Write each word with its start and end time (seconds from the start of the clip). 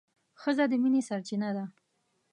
ښځه 0.41 0.65
د 0.71 0.73
مينې 0.83 1.01
سرچينه 1.09 1.49
ده 1.55 1.65